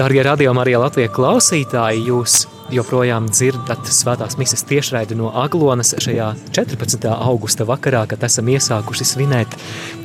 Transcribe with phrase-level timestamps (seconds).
[0.00, 7.04] Darbie radījumi arī Latvijas klausītāji, jūs joprojām dzirdat svētās misijas tiešraidi no Aglonas šajā 14.
[7.10, 9.56] augusta vakarā, kad esam iesākuši svinēt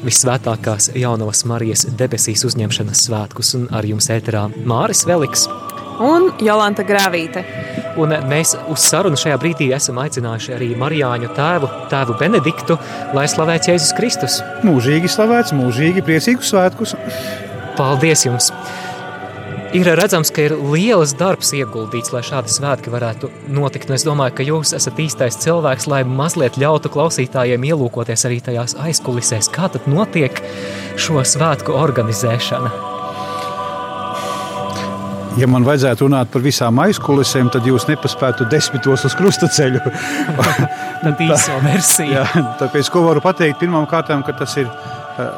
[0.04, 3.54] visvētākās jaunavas Marijas debesīs uzņemšanas svētkus.
[3.56, 5.46] Un ar jums ēterā Māris Veliks
[6.04, 7.46] un Jolanta Grāvīte.
[7.96, 12.76] Un mēs uz sarunu šajā brīdī esam aicinājuši arī Marijāņu tēvu, tēvu Benediktu,
[13.16, 14.42] lai slavēts Jēzus Kristus.
[14.68, 16.98] Mūžīgi slavēts, mūžīgi priecīgus svētkus.
[17.80, 18.52] Paldies jums!
[19.74, 23.92] Ir redzams, ka ir liels darbs ieguldīts, lai šādi svētki varētu notikt.
[23.96, 29.50] Es domāju, ka jūs esat īstais cilvēks, lai mazliet ļautu klausītājiem ielūkoties arī tajās aizkulisēs,
[29.54, 30.42] kā tad notiek
[31.02, 32.74] šo svētku organizēšana.
[35.36, 39.82] Ja man vajadzētu runāt par visām aizkulisēm, tad jūs nepaspētu desmitos uz krustaceļu.
[41.04, 42.16] tad īso versiju.
[42.16, 45.34] Jā, tāpēc, ko varu pateikt, pirmām kārtām, ka tas ir uh,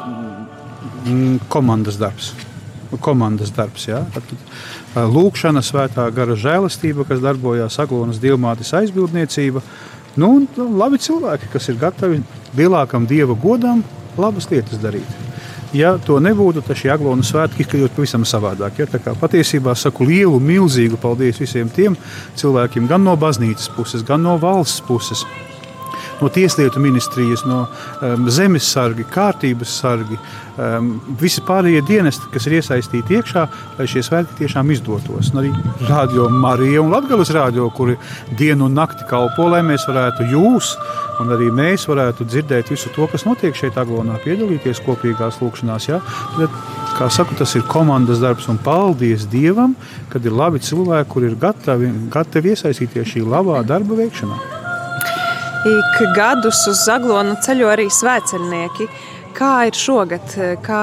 [1.50, 2.30] komandas darbs
[2.96, 3.88] komandas darbs.
[3.90, 4.02] Ja?
[4.96, 9.62] Lūkšana, svētā gara žēlastība, kas darbojās Aglonas dievmātes aizbildniecība.
[10.18, 12.22] Nu, un nu, labi cilvēki, kas ir gatavi
[12.56, 13.84] lielākam dieva godam,
[14.18, 15.26] labas lietas darīt.
[15.76, 18.80] Ja to nebūtu, tad šī aglona svētki kļūtu pavisam savādāk.
[18.80, 19.14] Ja?
[19.20, 21.98] Patiesībā saku lielu, milzīgu paldies visiem tiem
[22.40, 25.26] cilvēkiem, gan no baznīcas puses, gan no valsts puses,
[26.20, 27.64] no Tieslietu ministrijas, no
[28.02, 30.18] um, zemes sargi, kārtības sargi,
[30.58, 33.44] um, visi pārējie dienesti, kas ir iesaistīti iekšā,
[33.78, 35.32] lai šie svētki tiešām izdotos.
[35.32, 35.52] Un arī
[35.88, 37.98] Rādio Marija un Latgales rādio, kuri
[38.38, 40.74] dienu un nakti kalpo, lai mēs varētu jūs
[41.22, 45.88] un arī mēs varētu dzirdēt visu to, kas notiek šeit Aglonā, piedalīties kopīgās lūkšanās.
[45.90, 46.00] Ja?
[46.36, 46.60] Tad,
[46.98, 49.76] kā saku, tas ir komandas darbs un paldies Dievam,
[50.12, 54.57] kad ir labi cilvēki, kur ir gatavi, gatavi iesaistīties šī labā darba veikšanā.
[55.66, 58.84] Ik gadus uz Zaglonu ceļo arī svētceļnieki.
[59.34, 60.30] Kā ir šogad?
[60.62, 60.82] Kā,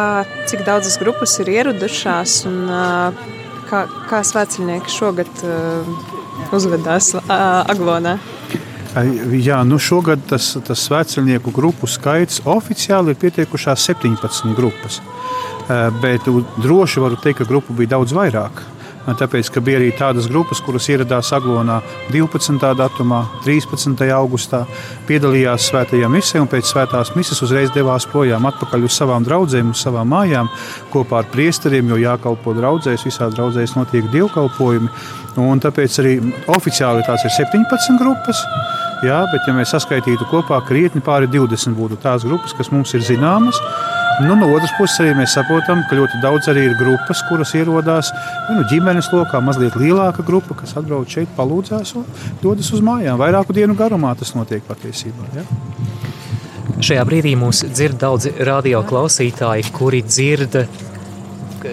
[0.52, 2.58] cik daudzas grupas ir ieradušās un
[3.70, 5.32] kā, kā svētceļnieki šogad
[6.56, 8.18] uzvedās Aglonā?
[9.32, 15.00] Jā, nu šogad tas, tas svētceļnieku grupu skaits oficiāli ir pietiekušās 17 grupas.
[16.04, 16.28] Bet
[16.64, 18.64] droši varu teikt, ka grupu bija daudz vairāk.
[19.06, 21.78] Tāpēc, ka bija arī tādas grupas, kuras ieradās Aglonā
[22.10, 22.58] 12.
[22.80, 24.02] datumā, 13.
[24.16, 24.64] augustā,
[25.06, 29.84] piedalījās svētajā misē un pēc svētās mises uzreiz devās projām atpakaļ uz savām draudzēm, uz
[29.86, 30.50] savām mājām
[30.94, 34.90] kopā ar priesteriem, jo jākalpo draudzēs, visā draudzēs notiek dievkalpojumi.
[35.44, 36.16] Un tāpēc arī
[36.50, 38.42] oficiāli tās ir 17 grupas.
[39.06, 43.04] Jā, bet, ja mēs saskaitītu kopā, krietni pāri 20 būtu tās grupas, kas mums ir
[43.06, 43.60] zināmas.
[44.22, 48.14] Nu, no otras puses, arī mēs saprotam, ka ļoti daudz arī ir grupas, kuras ierodās
[48.48, 52.08] nu, ģimenes lokā, mazliet lielāka grupa, kas atbrauc šeit, palūdzās un
[52.44, 53.20] dodas uz mājām.
[53.20, 55.28] Vairāku dienu garumā tas notiek patiesībā.
[55.36, 55.44] Ja?
[56.80, 60.62] Šajā brīdī mūs dzird daudzi radio klausītāji, kuri dzird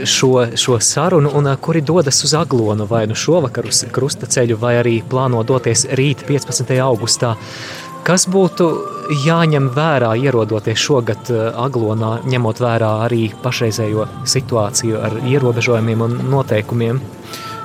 [0.05, 4.99] šo, šo sarunu un kuri dodas uz Aglonu vai nu šovakar uz krustaceļu vai arī
[5.09, 6.75] plāno doties rīt 15.
[6.83, 7.37] augustā.
[8.03, 8.67] Kas būtu
[9.23, 16.99] jāņem vērā, ierodoties šogad eh, Aglonā, ņemot vērā arī pašreizējo situāciju ar ierobežojumiem un noteikumiem?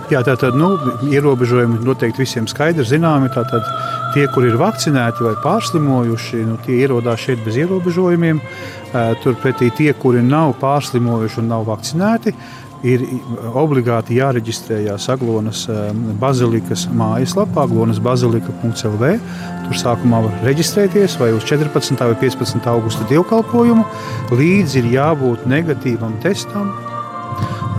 [0.08, 0.70] Jā, tātad nu,
[1.10, 3.28] ierobežojumi noteikti visiem skaidri zināmi.
[3.34, 3.66] Tātad
[4.14, 8.40] tie, kur ir vakcinēti vai pārslimojuši, nu, tie ierodās šeit bez ierobežojumiem.
[9.26, 12.32] Turpretī tie, kuri nav pārslimojuši un nav vakcinēti,
[12.86, 13.04] ir
[13.58, 15.64] obligāti jāreģistrējās Aglonas
[16.22, 19.14] bazilikas mājaslapā, aglonas bazilika.lv.
[19.68, 21.98] Tur sākumā var reģistrēties vai uz 14.
[21.98, 22.68] vai 15.
[22.72, 23.86] augusta dievkalpojumu.
[24.38, 26.72] Līdzi ir jābūt negatīvam testam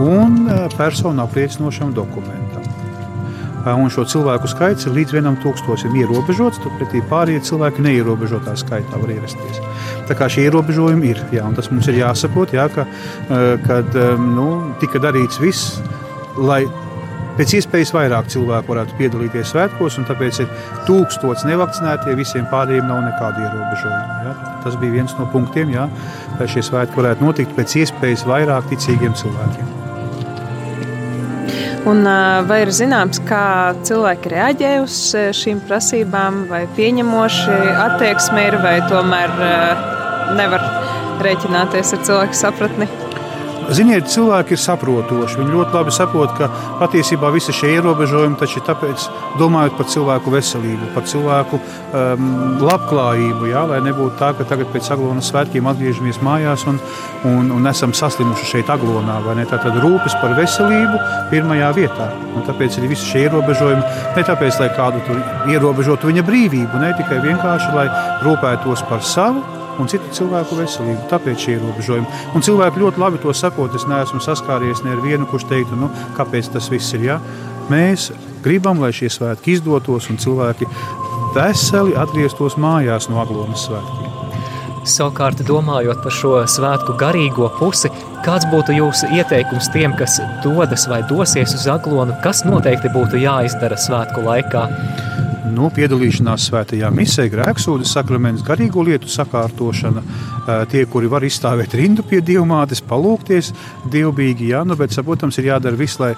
[0.03, 0.45] un
[0.77, 2.67] personu apliecinošam dokumentam.
[3.69, 9.13] Un šo cilvēku skaits ir līdz vienam tūkstošam ierobežots, turpretī pārējie cilvēki neierobežotā skaitā var
[9.13, 9.59] ierasties.
[10.09, 12.87] Tā kā šie ierobežojumi ir, jā, un tas mums ir jāsaprot, jā, ka
[13.67, 15.79] kad, nu, tika darīts viss,
[16.39, 16.63] lai
[17.39, 20.53] pēc iespējas vairāk cilvēku varētu piedalīties svētkos, un tāpēc ir
[20.89, 24.21] tūkstots nevakcinētie, visiem pārējiem nav nekādu ierobežojumu.
[24.27, 24.37] Ja?
[24.65, 25.87] Tas bija viens no punktiem, ja?
[26.41, 29.75] lai šie svētki varētu notikt pēc iespējas vairāk ticīgiem cilvēkiem.
[31.89, 32.03] Un,
[32.49, 34.97] vai ir zināms, kā cilvēki reaģē uz
[35.39, 39.98] šīm prasībām, vai pieņemoši attieksme ir, vai tomēr
[40.37, 40.65] nevar
[41.25, 42.91] rēķināties ar cilvēku sapratni?
[43.69, 45.43] Ziniet, cilvēki ir saprotoši.
[45.43, 46.47] Viņi ļoti labi saprot, ka
[46.81, 49.05] patiesībā visi šie ierobežojumi taču ir tāpēc,
[49.37, 52.31] domājot par cilvēku veselību, par cilvēku um,
[52.65, 53.51] labklājību.
[53.51, 56.81] Jā, lai nebūtu tā, ka tagad pēc aglonas svētkiem atgriežamies mājās un,
[57.29, 59.21] un, un esam saslimuši šeit aglonā.
[59.53, 61.03] Tad rūpes par veselību
[61.35, 62.09] pirmajā vietā.
[62.39, 63.85] Un tāpēc arī visi šie ierobežojumi
[64.17, 65.21] ne tāpēc, lai kādu
[65.53, 67.89] ierobežotu viņa brīvību, ne tikai vienkārši, lai
[68.25, 71.07] rūpētos par savu un citu cilvēku veselību.
[71.13, 72.25] Tāpēc šie ierobežojumi.
[72.35, 73.75] Un cilvēki ļoti labi to sakot.
[73.79, 77.07] Es neesmu saskāries ne ar vienu, kurš teiktu, nu, kāpēc tas viss ir.
[77.09, 77.21] Ja?
[77.73, 78.11] Mēs
[78.45, 80.69] gribam, lai šie svētki izdotos un cilvēki
[81.37, 84.09] veseli atgrieztos mājās no Aglonas svētkiem.
[84.89, 87.91] Savukārt, domājot par šo svētku garīgo pusi,
[88.25, 93.77] kāds būtu jūsu ieteikums tiem, kas dodas vai dosies uz aglonu, kas noteikti būtu jāizdara
[93.77, 94.65] svētku laikā?
[95.49, 100.03] Nu, piedalīšanās svētajā misē, grēksūdas sakraments, garīgo lietu sakārtošana,
[100.71, 103.51] tie, kuri var izstāvēt rindu pie dievmātes, palūkties
[103.93, 106.13] dievbīgi, jā, nu, bet, protams, ir jādara viss, lai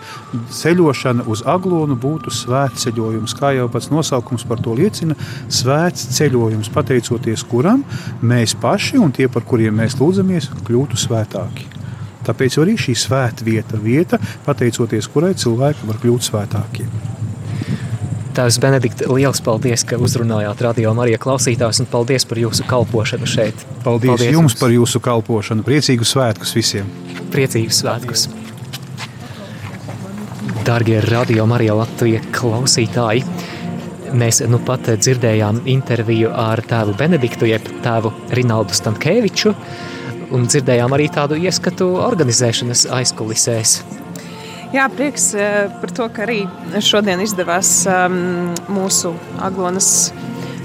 [0.61, 3.37] ceļošana uz aglonu būtu svēts ceļojums.
[3.39, 5.17] Kā jau pats nosaukums par to liecina,
[5.49, 7.85] svēts ceļojums, pateicoties kuram
[8.23, 11.69] mēs paši un tie, par kuriem mēs lūdzamies, kļūtu svētāki.
[12.27, 17.10] Tāpēc arī šī svēta vieta, vieta, pateicoties kurai cilvēki var kļūt svētākiem.
[18.41, 23.67] Tēvs Benedikts, liels paldies, ka uzrunājāt radio Marija klausītājus un paldies par jūsu kalpošanu šeit.
[23.85, 25.61] Paldies, paldies jums par jūsu kalpošanu.
[25.67, 26.89] Priecīgus svētkus visiem!
[27.35, 28.25] Priecīgus svētkus!
[30.65, 33.27] Dārgie radio Marija Latvija klausītāji!
[34.17, 39.53] Mēs nu pat dzirdējām interviju ar tēvu Benediktu, jeb tēvu Rinaldu Stankēviču,
[40.33, 43.83] un dzirdējām arī tādu ieskatu organizēšanas aizkulisēs.
[44.71, 46.45] Jā, prieks eh, par to, ka arī
[46.79, 49.11] šodien izdevās ehm, mūsu
[49.43, 49.89] Aglonas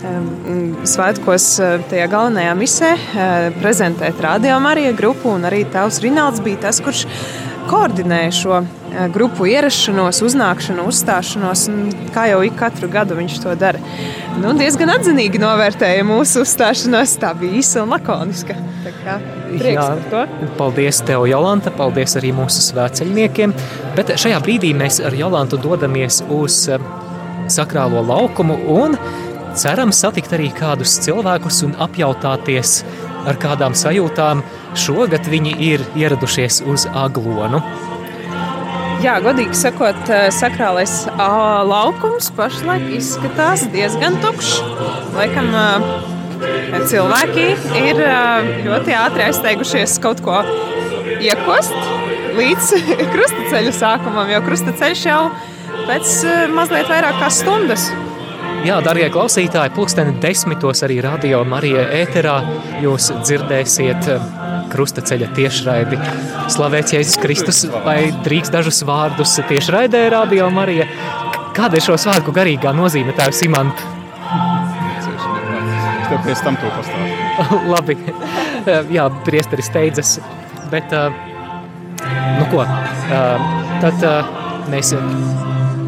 [0.06, 6.44] ehm, svētkos eh, tajā galvenajā misē eh, prezentēt Radio Marija grupu, un arī tavs Rinalds
[6.46, 7.08] bija tas, kurš
[7.72, 8.62] koordinēja šo
[9.14, 13.82] grupu ierašanos, uznākšanu, uzstāšanos, un kā jau ik katru gadu viņš to dara.
[14.42, 18.58] Nu, diezgan atzinīgi novērtēja mūsu uzstāšanos, tā bija īsa un lakoniska.
[19.06, 19.88] Jā,
[20.60, 23.54] paldies tev, Jolanta, paldies arī mūsu svētceļniekiem.
[23.98, 26.82] Bet šajā brīdī mēs ar Jolantu dodamies uz eh,
[27.52, 28.98] sakrālo laukumu un
[29.58, 32.80] ceram satikt arī kādus cilvēkus un apjautāties
[33.26, 34.44] ar kādām sajūtām.
[34.76, 37.64] Šogad viņi ir ieradušies uz Aglonu.
[39.06, 40.94] Jā, godīgi sakot, eh, sakrālais
[41.70, 44.56] laukums pašlaik izskatās diezgan tukšs.
[45.14, 45.52] Laikam,
[46.90, 47.44] cilvēki
[47.84, 48.02] ir
[48.66, 50.40] ļoti ātri aizteigušies kaut ko
[51.22, 51.78] iekost
[52.40, 52.72] līdz
[53.14, 55.22] krustaceļa sākumam, jo krustaceļš jau
[55.86, 56.16] pēc
[56.58, 57.92] mazliet vairāk kā stundas.
[58.66, 62.40] Jā, darbie klausītāji, pulksteni desmitos arī radio Marija ēterā
[62.82, 64.10] jūs dzirdēsiet
[64.76, 66.00] krustaceļa tiešraidi.
[66.54, 70.88] Slavēts Jēzus Kristus, vai drīkst dažus vārdus tiešraidē radio Marija?
[71.56, 73.32] Kāda ir šo svētku garīgā nozīme tev
[76.26, 77.62] pēc tam to pastāstīšu.
[77.74, 77.98] Labi,
[78.94, 80.18] jā, priesteris steidzas.
[80.72, 80.94] Bet,
[82.40, 82.66] nu ko,
[83.84, 84.06] tad
[84.72, 84.94] mēs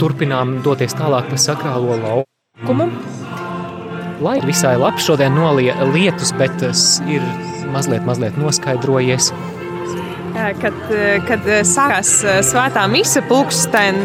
[0.01, 2.89] turpinām doties tālāk pa sakrālo laukumu.
[4.23, 6.63] Lai visai labi šodien nolija lietus, bet
[7.09, 7.25] ir
[7.73, 9.31] mazliet, mazliet noskaidrojies.
[10.61, 10.75] Kad,
[11.25, 12.11] kad sākās
[12.45, 14.03] svētā mise pulksten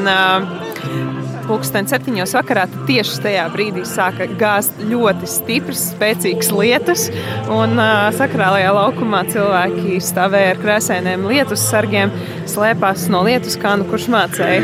[1.46, 7.06] pulksten septiņos vakarā, tad tieši tajā brīdī sāka gāzt ļoti stiprs, spēcīgs lietus.
[7.52, 7.76] Un
[8.16, 12.12] sakrālajā laukumā cilvēki stāvēja ar krēsēniem lietus sargiem,
[12.50, 14.62] slēpās no lietus kānu, kurš mācēja.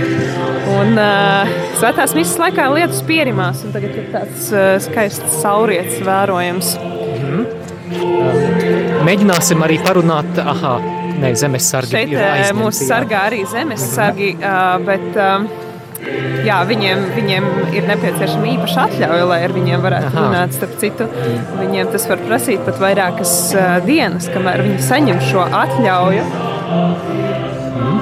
[0.78, 0.94] Un
[1.80, 4.52] svētās misijas laikā lietus pierimās, un tagad ir tāds
[4.88, 6.76] skaists sauriets vērojams.
[9.08, 10.74] Mēģināsim arī parunāt, aha,
[11.18, 14.84] ne, zemesargi Šeit ir mūsu sargā arī zemesargi, mm -hmm.
[14.90, 15.08] bet...
[15.16, 15.64] Uh,
[16.46, 20.24] jā, viņiem, viņiem ir nepieciešama īpaša atļauja, lai ar viņiem varētu Aha.
[20.26, 20.54] runāt.
[20.56, 21.08] Starp citu,
[21.58, 23.34] viņiem tas var prasīt pat vairākas
[23.86, 26.26] dienas, kamēr viņi saņem šo atļauju.
[26.68, 27.98] Mm.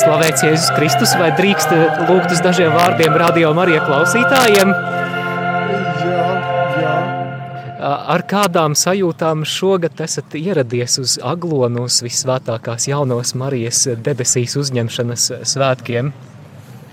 [0.00, 1.72] Slavēts Jēzus Kristus, vai drīkst
[2.08, 4.74] lūgt uz dažiem vārdiem radio Marija klausītājiem?
[7.80, 16.12] Ar kādām sajūtām šogad esat ieradies uz Aglonu, uz visvētākās jaunās Marijas debesīs uzņemšanas svētkiem?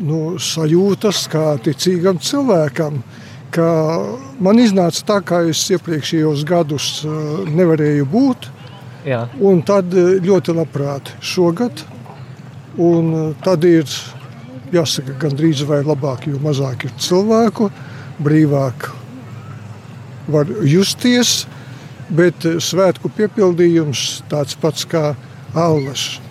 [0.04, 3.02] nu, sajūtas kā ticīgam cilvēkam.
[3.54, 3.68] Ka
[4.44, 6.90] man iznāca tā, kā es iepriekšējos gadus
[7.48, 8.50] nevarēju būt.
[9.08, 9.24] Jā.
[9.40, 11.86] Un tad ļoti labprāt šogad.
[12.78, 13.88] Un tad ir
[14.74, 17.72] jāsaka, gandrīz vai labāk, jo mazāk ir cilvēku,
[18.22, 18.92] brīvāk
[20.28, 21.46] var justies.
[22.08, 25.10] Bet svētku piepildījums tāds pats kā
[25.52, 26.28] allaša.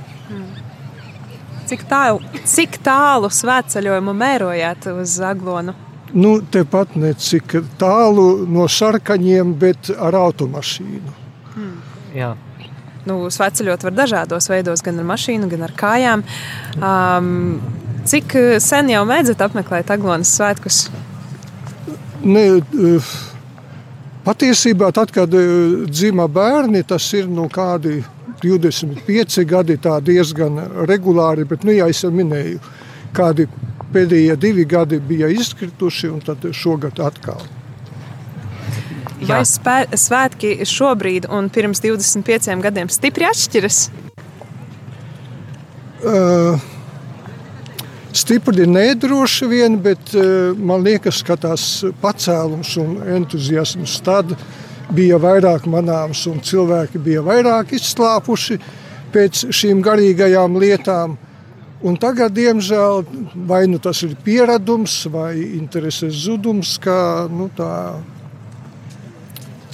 [1.66, 5.74] Cik tālu, cik tālu svētceļojumu mērojāt uz Zaglonu?
[6.14, 11.14] Nu, tepat ne cik tālu no sarkaņiem, bet ar automašīnu.
[11.56, 11.72] Hmm.
[12.14, 12.36] Jā.
[13.06, 16.22] Nu, svētceļot var dažādos veidos, gan ar mašīnu, gan ar kājām.
[16.78, 17.58] Um,
[18.06, 20.84] cik sen jau mēdzat apmeklēt Aglonas svētkus?
[22.22, 22.46] Ne,
[24.26, 25.32] patiesībā, tad, kad
[25.86, 28.00] dzima bērni, tas ir nu, kādi
[28.42, 32.60] 25 gadi, tā diezgan regulāri, bet, nu, jā, es jau minēju,
[33.16, 33.46] kādi
[33.94, 37.46] pēdējie divi gadi bija izkrituši, un tad šogad atkal.
[39.26, 43.78] Vai spē, svētki šobrīd un pirms 25 gadiem stipri atšķiras?
[46.04, 46.60] Uh,
[48.16, 54.34] stipri nedroši vien, bet uh, man liekas, ka tās pacēlums un entuziasms tad
[54.94, 58.58] bija vairāk manāms un cilvēki bija vairāk izslāpuši
[59.14, 61.16] pēc šīm garīgajām lietām.
[61.86, 63.04] Un tagad, diemžēl,
[63.46, 67.98] vai nu tas ir pieredums vai intereses zudums, kā nu, tā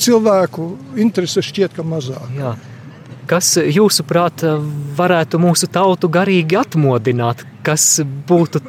[0.03, 2.27] cilvēku interese šķiet, ka mazāk.
[2.35, 2.57] Jā.
[3.31, 4.43] Kas, jūsuprāt,
[4.99, 7.47] varētu mūsu tautu garīgi atmodināt?
[7.63, 8.63] Kas būtu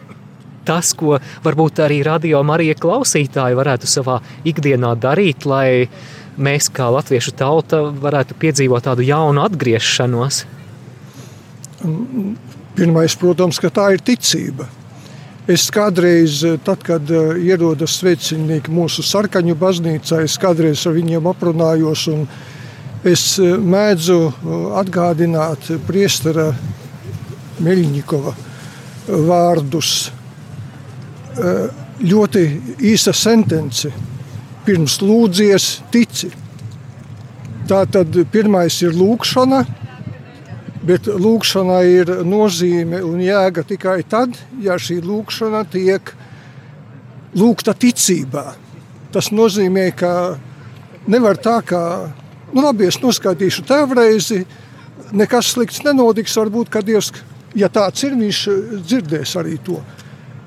[0.65, 5.89] tas, ko varbūt arī radio Marija klausītāji varētu savā ikdienā darīt, lai
[6.37, 10.43] mēs kā latviešu tauta varētu piedzīvot tādu jaunu atgriešanos?
[12.73, 14.69] Pirmais, protams, ka tā ir ticība.
[15.43, 21.27] Es kādreiz, eh, tad, kad eh, ierodas sveicinieki mūsu sarkaņu baznīcā, es kādreiz ar viņiem
[21.27, 22.07] aprunājos.
[23.03, 24.19] Es eh, mēdzu
[24.79, 26.53] atgādināt priestera
[27.59, 28.33] Meļņikova
[29.07, 30.11] vārdus.
[32.03, 32.43] Ļoti
[32.93, 33.91] īsa sentence.
[34.63, 36.29] Pirms lūdzies, tici.
[37.67, 39.63] Tā tad pirmais ir lūkšana,
[40.83, 46.09] Bet lūkšana ir nozīme un jēga tikai tad, ja šī lūkšana tiek
[47.39, 48.43] lūgta ticībā.
[49.15, 50.11] Tas nozīmē, ka
[51.07, 51.79] nevar tā, ka,
[52.51, 54.41] nu labi, es noskaitīšu tēvreizi,
[55.15, 57.13] nekas slikts nenotiks, varbūt, ka Dievs,
[57.55, 58.41] ja tāds ir, viņš
[58.83, 59.79] dzirdēs arī to.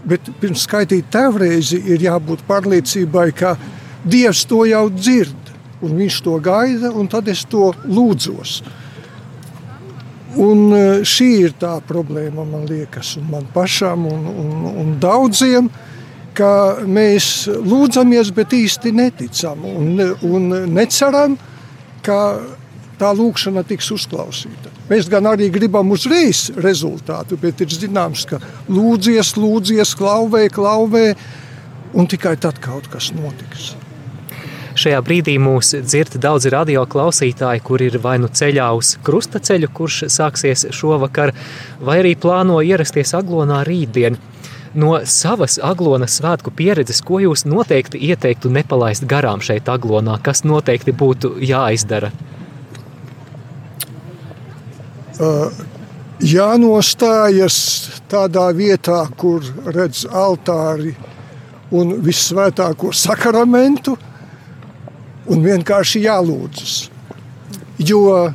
[0.06, 3.56] Bet pirms skaitīt tēvreizi ir jābūt pārliecībai, ka
[4.06, 5.48] Dievs to jau dzird,
[5.82, 8.60] un viņš to gaida, un tad es to lūdzos.
[10.36, 14.52] Un e, šī ir tā problēma, man liekas, un man pašam, un, un,
[14.84, 15.70] un daudziem,
[16.36, 16.52] ka
[16.86, 21.34] mēs lūdzamies, bet īsti neticam un, un neceram,
[22.04, 22.20] ka
[23.00, 24.72] tā lūkšana tiks uzklausīta.
[24.90, 31.08] Mēs gan arī gribam uzreiz rezultātu, bet ir zināms, ka lūdzies, lūdzies, klauvē, klauvē,
[31.96, 33.74] un tikai tad kaut kas notiks.
[34.76, 40.02] Šajā brīdī mūs dzird daudzi radio klausītāji, kur ir vai nu ceļā uz krustaceļu, kurš
[40.12, 41.32] sāksies šovakar,
[41.80, 44.20] vai arī plāno ierasties Aglonā rītdien.
[44.76, 50.92] No savas Aglonas svētku pieredzes, ko jūs noteikti ieteiktu nepalaist garām šeit Aglonā, kas noteikti
[50.92, 52.12] būtu jāizdara?
[55.16, 55.48] Uh,
[56.20, 57.56] jānostājas
[58.08, 60.94] tādā vietā, kur redz altāri
[61.74, 63.96] un visvētāko sakramentu,
[65.26, 66.76] un vienkārši jālūdzas.
[67.78, 68.32] Jo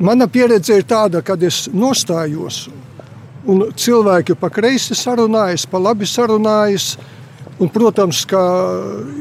[0.00, 2.68] mana pieredze ir tāda, kad es nostājos,
[3.48, 6.96] un cilvēki pa kreisi sarunājas, pa labi sarunājas.
[7.62, 8.40] Un, protams, ka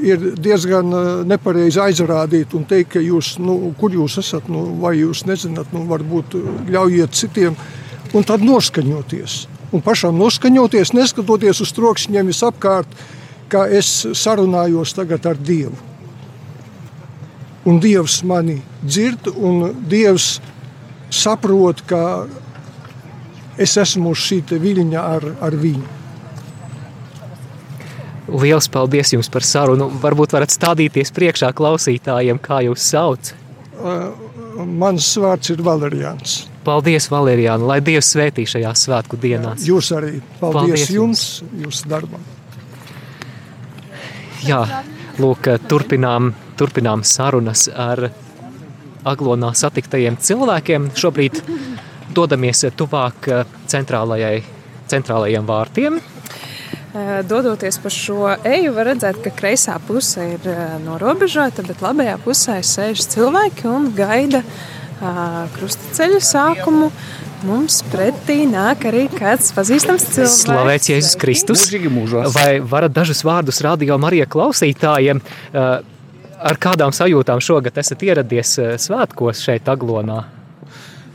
[0.02, 4.96] ir diezgan eh, nepareizi aizrādīt un teikt, ka jūs, nu, kur jūs esat, nu, vai
[4.98, 6.40] jūs nezināt, nu, varbūt
[6.72, 7.60] ļaujiet citiem,
[8.18, 9.38] un tad noskaņoties.
[9.72, 13.00] Un pašam noskaņoties, neskatoties uz trokšņiem visapkārt,
[13.52, 15.92] kā es sarunājos tagad ar Dievu
[17.66, 20.40] un Dievs mani dzird, un Dievs
[21.12, 22.26] saprot, ka
[23.62, 26.01] es esmu uz šī viļņa ar, ar viņu.
[28.32, 29.90] Lielas paldies jums par sarunu.
[30.02, 33.34] Varbūt varat stādīties priekšā klausītājiem, kā jūs sauc.
[33.82, 34.12] Uh,
[34.66, 36.46] mans vārds ir Valerians.
[36.64, 39.66] Paldies, Valeriāna, lai Dievs svētī šajā svētku dienās.
[39.66, 40.20] Jūs arī.
[40.40, 41.26] Paldies, paldies jums,
[41.64, 42.24] jūsu darbam.
[44.46, 44.62] Jā,
[45.22, 48.12] lūk, turpinām turpinām sarunas ar
[49.08, 50.92] Aglonā satiktajiem cilvēkiem.
[50.94, 51.40] Šobrīd
[52.14, 53.30] dodamies tuvāk
[53.72, 54.44] centrālajai,
[54.92, 55.98] centrālajiem vārtiem.
[57.28, 60.48] Dodoties pa šo eju, var redzēt, ka kreisā puse ir
[60.84, 64.44] norobežota, bet labajā pusē sēž cilvēki un gaida
[65.56, 66.92] krustaceļa sākumu.
[67.48, 70.44] Mums pretī nāk arī kāds pazīstams cilvēks.
[70.44, 71.64] Slavēts Jēzus Kristus.
[72.36, 75.24] Vai varat dažus vārdus radio Marija klausītājiem
[76.42, 80.24] Ar kādām sajūtām šogad esat ieradies eh, svētkos šeit, Aglonā?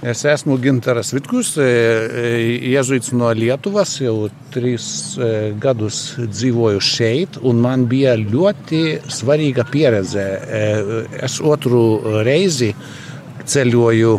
[0.04, 5.16] Es esmu Ginteras Vitkus, eh, eh, jēzuits no Lietuvas, jau trīs
[5.58, 10.26] gadus dzīvoju šeit, un man bija ļoti svarīga pieredze.
[11.24, 12.74] Es otru reizi
[13.46, 14.12] ceļoju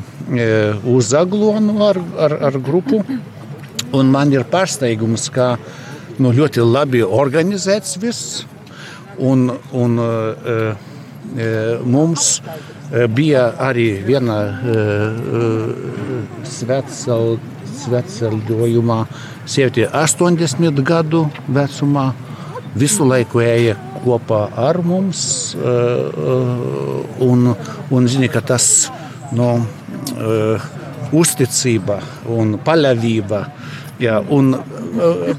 [0.95, 3.03] uz Aglonu ar, ar, ar grupu,
[3.93, 5.59] un man ir pārsteigums, ka
[6.17, 8.45] nu, ļoti labi organizēts viss.
[9.19, 10.01] Un, un,
[11.85, 12.41] mums
[13.13, 14.37] bija arī viena
[16.47, 18.99] svētceļojumā
[19.47, 22.11] sieviete 80 gadu vecumā.
[22.77, 25.55] Visu laiku ēja kopā ar mums,
[27.27, 27.53] un,
[27.89, 28.67] un zini, ka tas
[29.35, 30.67] no, uh,
[31.15, 33.45] uzticība un paļāvība.
[33.97, 34.51] Jā, un,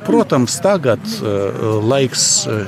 [0.07, 1.05] protams, tagad
[1.87, 2.25] laiks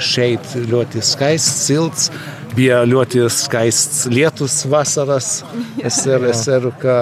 [0.06, 2.10] šeit ļoti skaists, silts.
[2.56, 5.40] Bija ļoti skaists lietus vasaras.
[5.86, 6.96] Es ceru, es ceru ka,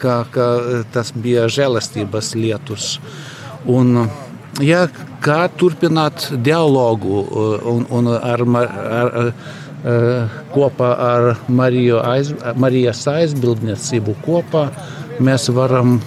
[0.00, 0.46] ka, ka
[0.92, 2.98] tas bija žēlastības lietus.
[3.70, 4.08] Un,
[4.60, 4.84] ja,
[5.24, 7.22] kā turpināt dialogu
[7.72, 9.30] un, un ar, ar, ar,
[10.54, 14.68] kopā ar Mariju aiz, Marijas aizbildniecību kopā
[15.22, 15.98] mēs varam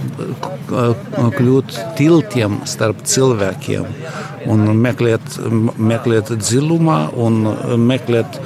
[1.38, 3.88] kļūt tiltiem starp cilvēkiem
[4.52, 5.40] un meklēt,
[5.78, 7.42] meklēt dziļumā un
[7.88, 8.40] meklēt,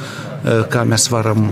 [0.73, 1.51] kā mēs varam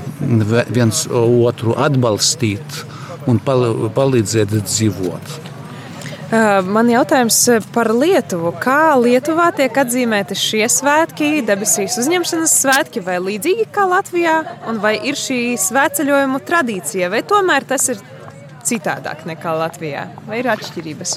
[0.73, 2.81] viens otru atbalstīt
[3.29, 5.37] un palīdzēt dzīvot.
[6.69, 7.37] Man jautājums
[7.73, 8.51] par Lietuvu.
[8.61, 14.35] Kā Lietuvā tiek atzīmēti šie svētki, debesīs uzņemšanas svētki, vai līdzīgi kā Latvijā?
[14.69, 18.03] Un vai ir šī svētceļojumu tradīcija, vai tomēr tas ir
[18.67, 20.03] citādāk nekā Latvijā?
[20.27, 21.11] Vai ir atšķirības?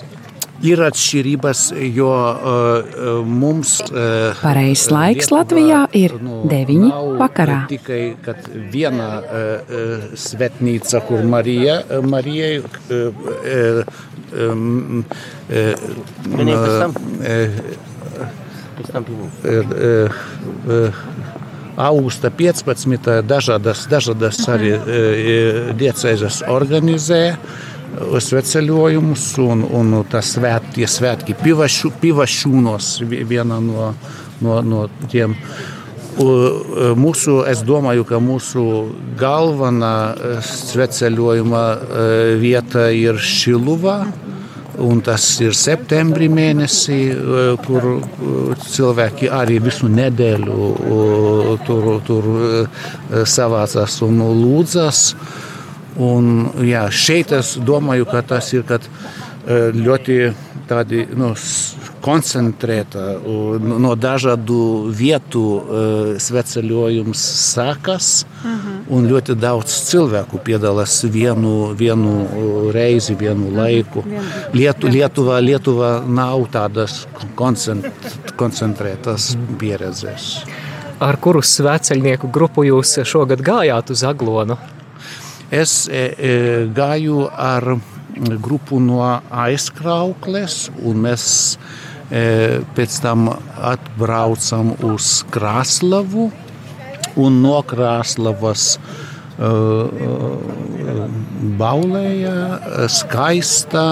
[0.63, 3.81] Ir atšķirības, jo uh, mums.
[3.89, 6.87] Uh, Pareizais laiks Latvijā ir nu, 9.
[7.19, 7.67] vakarā.
[7.73, 8.15] Tikai
[8.71, 12.63] viena uh, svetnīca, kur Marija, Marijai.
[12.63, 13.83] Uh,
[14.33, 15.05] um,
[15.51, 15.75] uh,
[21.77, 23.23] augusta 15.
[23.27, 24.73] dažādas, dažādas arī
[25.79, 27.23] diecēzes organizē
[27.93, 33.93] sveceļojumus, un, un tas svēt, tie svētki pivašu, pivašūnos viena no,
[34.41, 35.37] no, no tiem.
[36.13, 38.63] Mūsu, es domāju, ka mūsu
[39.21, 39.95] galvenā
[40.45, 41.63] sveceļojuma
[42.41, 44.03] vieta ir Šiluva.
[44.81, 46.99] Un tas ir septembrī mēnesī,
[47.67, 47.89] kur
[48.65, 50.69] cilvēki arī visu nedēļu
[51.67, 52.29] tur, tur
[53.29, 55.03] savācās un lūdzas.
[56.01, 58.65] Un, jā, šeit es domāju, ka tas ir
[59.77, 60.17] ļoti
[60.71, 61.35] tādi, nu,
[62.03, 63.05] koncentrēta
[63.63, 64.59] no dažādu
[64.91, 65.43] vietu
[66.21, 67.23] sveceļojums
[67.55, 68.25] sākas.
[68.43, 68.79] Uh -huh.
[68.93, 72.27] Un ļoti daudz cilvēku piedalās vienu, vienu
[72.73, 74.05] reizi, vienu laiku.
[74.53, 77.07] Lietu, Lietuva, Lietuva nav tādas
[78.37, 80.45] koncentrētas pieredzes.
[81.01, 84.57] Ar kuru sveceļnieku grupu jūs šogad gājāt uz Aglonu?
[85.51, 87.77] Es e, e, gāju ar
[88.43, 96.29] grupu no aizkraukles, un mēs E, pēc tam atbraucam uz Krāslavu
[97.17, 101.07] un no Krāslavas e, e,
[101.61, 103.87] baulēja skaista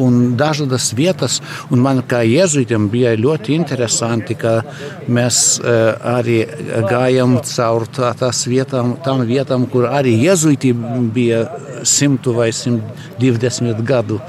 [0.00, 1.38] un dažādas vietas.
[1.72, 4.60] Un man kā jēzuitam bija ļoti interesanti, ka
[5.08, 6.42] mēs arī
[6.90, 10.74] gājām caur tā, tās vietām, tām vietām, kur arī jēzuiti
[11.14, 11.46] bija
[11.82, 12.84] simtu vai simt
[13.20, 14.20] divdesmit gadu.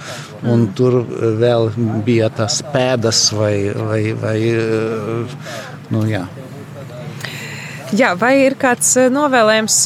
[0.49, 1.03] Un tur
[1.37, 1.69] vēl
[2.05, 4.37] bija tas pēdas vai, vai, vai
[5.93, 6.23] nu, jā.
[7.91, 9.77] Jā, vai ir kāds novēlējums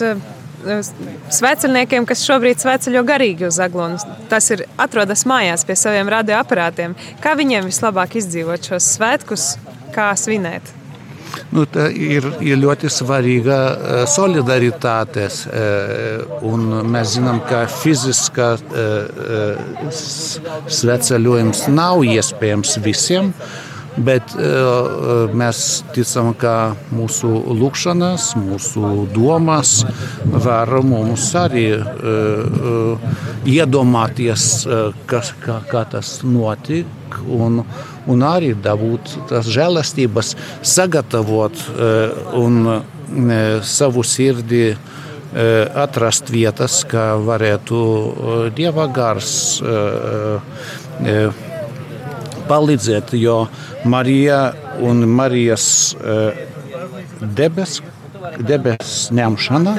[1.36, 4.00] sveceļniekiem, kas šobrīd sveceļo garīgi uz aglonu.
[4.32, 6.96] Tas ir atrodas mājās pie saviem radioaparātiem.
[7.22, 9.52] Kā viņiem vislabāk izdzīvot šos svētkus,
[9.96, 10.85] kā svinēt?
[11.56, 15.28] Nu, ir, ir ļoti svarīga eh, solidaritāte.
[15.30, 16.42] Eh,
[16.96, 19.86] mēs zinām, ka fiziskā eh,
[20.80, 23.34] sveceļojums nav iespējams visiem.
[23.96, 25.60] Bet uh, mēs
[25.96, 29.86] ticam, ka mūsu lūkšanas, mūsu domas
[30.28, 33.06] var mums arī uh,
[33.48, 37.24] iedomāties, uh, kas, kā, kā tas notika,
[38.12, 40.34] un, arī dabūt tās žēlastības,
[40.66, 42.84] sagatavot uh, un uh,
[43.64, 44.76] savu sirdi
[45.76, 47.80] atrast vietas, kā varētu
[48.56, 49.60] dieva gars
[52.48, 53.42] palīdzēt, jo
[53.84, 54.40] Marija
[54.80, 55.66] un Marijas
[57.36, 57.82] debes
[58.48, 59.74] debesis ņemšana,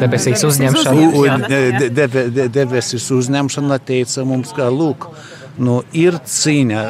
[0.00, 1.48] debesīs uzņemšana,
[1.92, 5.08] debe, de, debesis uzņemšana teica mums, ka lūk,
[5.58, 6.82] nu, ir cīņa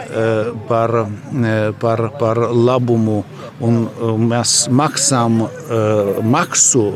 [0.69, 0.95] par,
[1.81, 3.19] par, par labumu,
[3.65, 3.83] un
[4.27, 5.43] mēs maksām
[6.37, 6.87] maksu,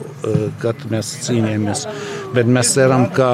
[0.63, 1.87] kad mēs cīnāmies,
[2.35, 3.31] bet mēs ceram, ka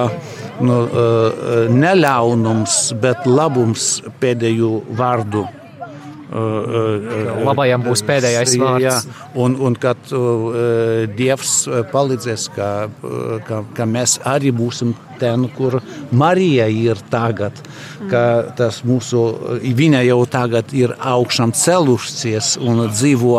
[0.61, 3.87] nu, e, e, neļaunums, bet labums
[4.21, 5.45] pēdējo vārdu
[6.27, 8.83] Labajam būs pēdējais vārds.
[8.83, 8.97] Jā,
[9.39, 11.53] un, un kad uh, Dievs
[11.93, 12.71] palīdzēs, ka,
[13.47, 15.79] ka, ka mēs arī būsim ten, kur
[16.11, 17.57] Marija ir tagad,
[18.11, 18.25] ka
[18.59, 19.23] tas mūsu,
[19.63, 23.39] viņa jau tagad ir augšām celušies un dzīvo,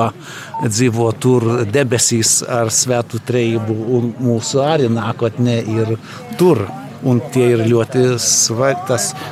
[0.66, 5.98] dzīvo tur debesīs ar svētu trejību, un mūsu arī nākotnē ir
[6.40, 6.66] tur.
[7.08, 8.80] Un tie ir ļoti svar,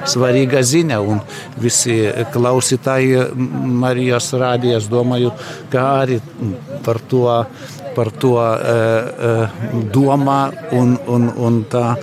[0.07, 0.99] svarīga ziņa.
[1.03, 1.21] Un
[1.61, 1.97] visi
[2.33, 3.25] klausītāji
[3.83, 5.33] Marijas rādījās, domāju,
[5.73, 6.19] kā arī
[6.85, 7.25] par to,
[7.95, 9.59] par to uh,
[9.95, 10.39] domā
[10.75, 11.95] un, un, un tā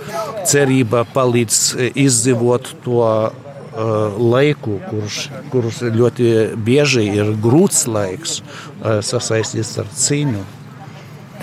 [0.49, 1.59] cerība palīdz
[2.05, 5.21] izdzīvot to uh, laiku, kurš,
[5.53, 6.33] kurš ļoti
[6.65, 10.43] bieži ir grūts laiks, uh, sasaistīts ar cīņu.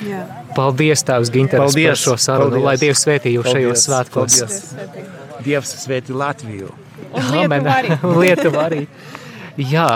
[0.06, 0.22] Jā.
[0.56, 2.56] Paldies, Tēvs Ginteris, paldies, par šo sarunu.
[2.56, 2.66] Paldies.
[2.66, 4.40] Lai Dievs svētī jūs šajos svētkos.
[5.44, 6.72] Dievs svētī Latviju.
[7.10, 7.96] Un Lietuva arī.
[8.22, 8.82] Lietuva arī.
[9.60, 9.88] Jā,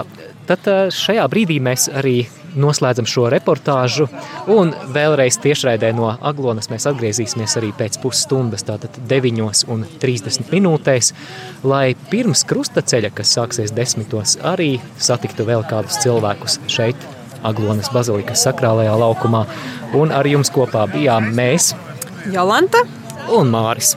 [0.48, 2.18] tad šajā brīdī mēs arī
[2.58, 4.06] noslēdzam šo reportāžu.
[4.52, 11.12] Un vēlreiz tiešraidē no Aglonas mēs atgriezīsimies arī pēc pusstundas, tātad 9,30 minūtēs,
[11.66, 17.13] lai pirms krustaceļa, kas sāksies desmitos, arī satiktu vēl kādus cilvēkus šeit
[17.44, 19.44] Aglonas bazilikas sakrālajā laukumā.
[19.94, 21.72] Un ar jums kopā bijām mēs,
[22.32, 22.80] Jolanta
[23.36, 23.94] un Māris.